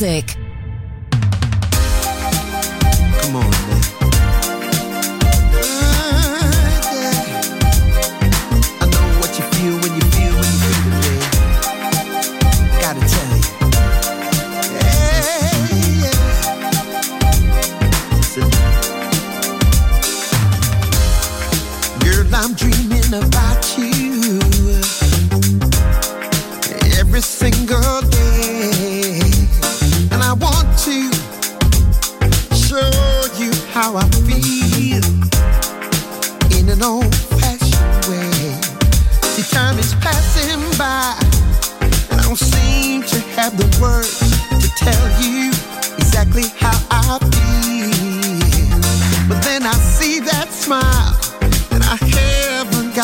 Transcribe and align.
Music. 0.00 0.37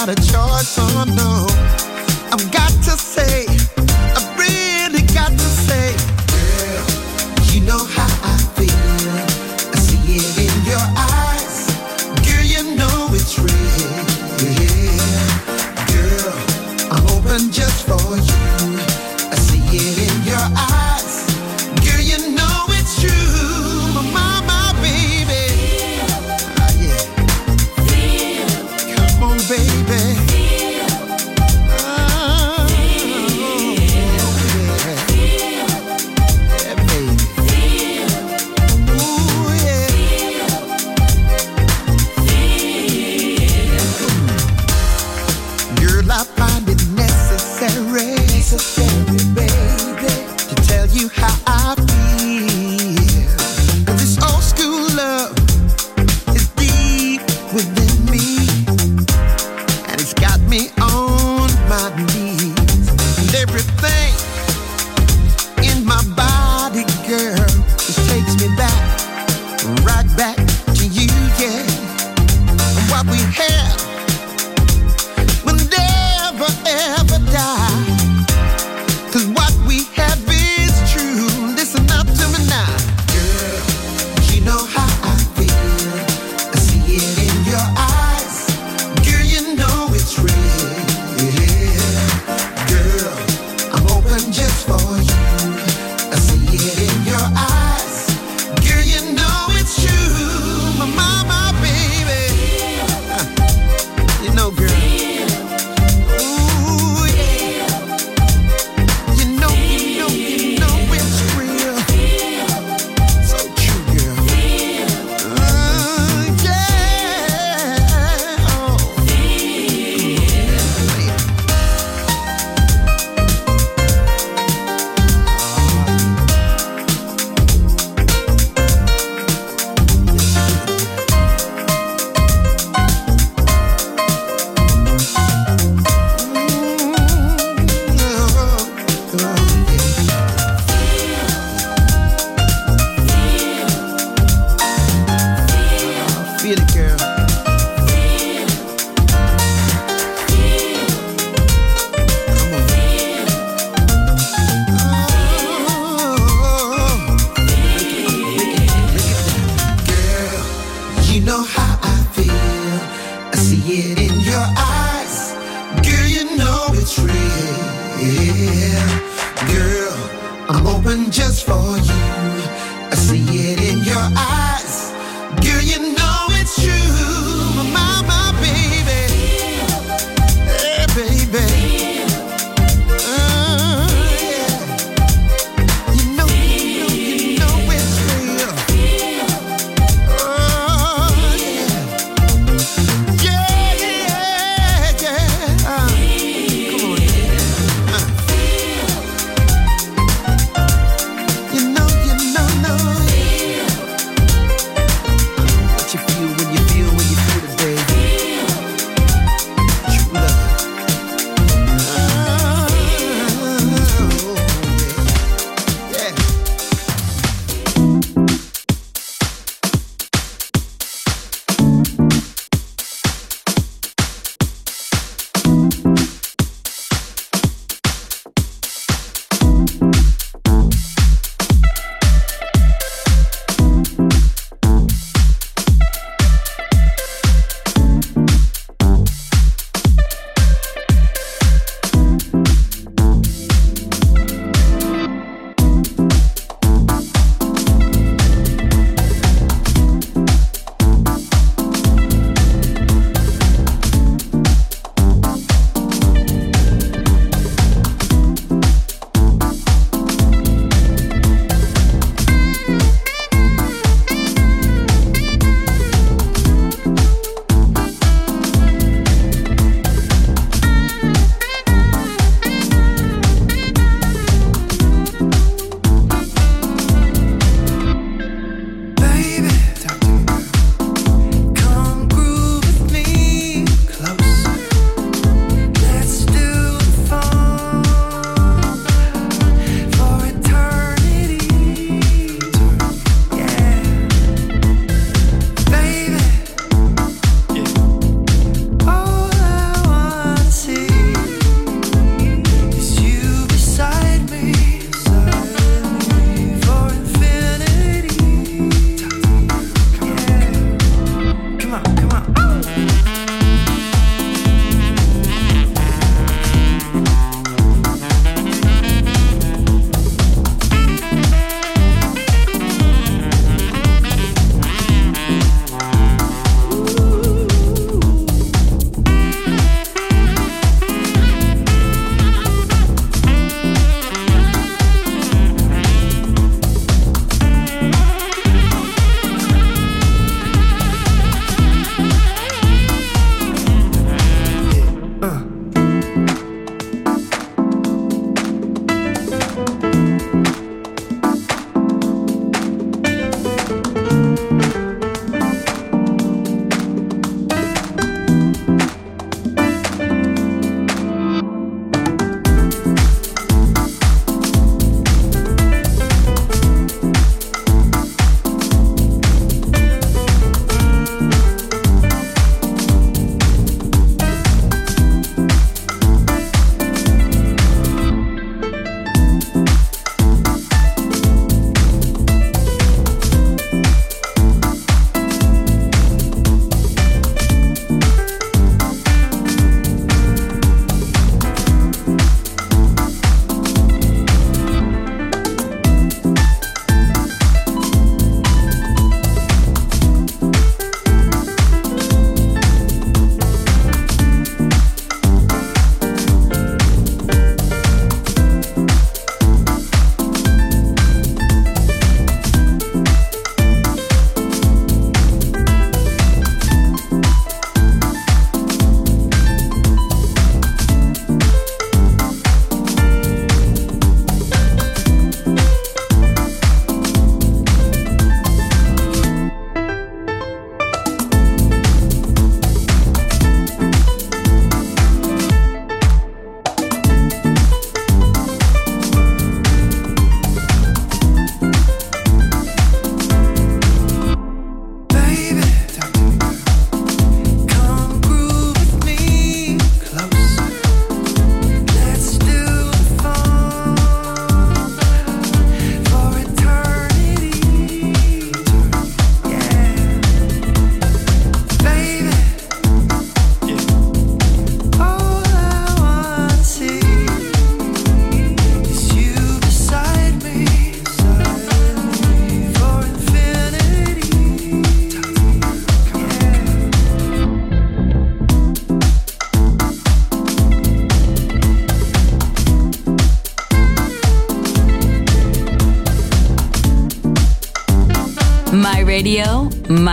Got 0.06 0.18
a 0.18 0.22
choice, 0.22 0.76
oh 0.78 1.04
no. 1.16 1.53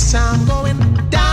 it's 0.00 0.12
time 0.12 0.46
going 0.46 0.78
down. 1.10 1.27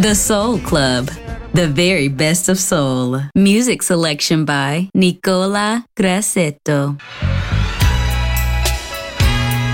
The 0.00 0.14
Soul 0.14 0.58
Club. 0.60 1.10
The 1.52 1.68
very 1.68 2.08
best 2.08 2.48
of 2.48 2.58
soul. 2.58 3.20
Music 3.34 3.82
selection 3.82 4.46
by 4.46 4.88
Nicola 4.94 5.84
Grassetto. 5.94 6.96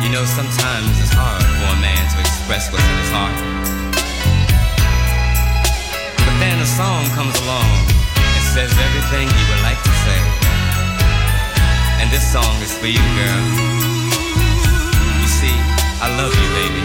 You 0.02 0.10
know, 0.10 0.26
sometimes 0.26 0.90
it's 0.98 1.14
hard 1.14 1.46
for 1.46 1.70
a 1.70 1.78
man 1.78 2.02
to 2.10 2.18
express 2.18 2.74
what's 2.74 2.82
in 2.82 2.98
his 3.06 3.12
heart. 3.14 3.38
But 6.18 6.36
then 6.42 6.58
a 6.58 6.66
song 6.74 7.06
comes 7.14 7.38
along 7.46 7.70
and 8.18 8.42
says 8.50 8.74
everything 8.82 9.30
you 9.30 9.44
would 9.46 9.62
like 9.62 9.78
to 9.78 9.94
say. 10.02 10.20
And 12.02 12.10
this 12.10 12.26
song 12.26 12.50
is 12.66 12.74
for 12.74 12.90
you, 12.90 13.06
girl. 13.14 13.42
You 15.22 15.28
see, 15.30 15.54
I 16.02 16.10
love 16.18 16.34
you, 16.34 16.48
baby. 16.58 16.82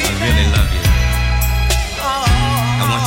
I 0.00 0.12
really 0.24 0.48
love 0.56 0.72
you. 0.72 0.89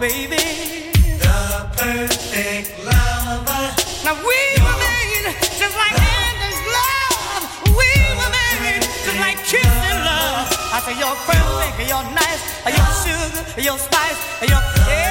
baby. 0.00 0.90
The 1.18 1.68
perfect 1.76 2.84
lover. 2.84 3.64
Now 4.04 4.14
we 4.18 4.40
were 4.58 4.78
made 4.82 5.26
just 5.58 5.76
like 5.76 5.94
Anders 5.94 6.60
love. 6.78 7.44
We 7.78 7.90
were 8.18 8.30
made 8.30 8.82
just 8.82 9.18
like 9.18 9.38
kissing 9.46 10.00
love. 10.02 10.48
I 10.74 10.80
say 10.84 10.98
you're 10.98 11.18
perfect, 11.28 11.88
you're 11.88 12.08
nice, 12.14 12.42
you're 12.66 12.92
sugar, 13.02 13.60
you're 13.60 13.78
spice, 13.78 14.18
you're. 14.48 15.03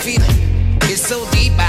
Feeling. 0.09 0.79
It's 0.83 1.01
so 1.07 1.29
deep 1.31 1.53
I 1.59 1.68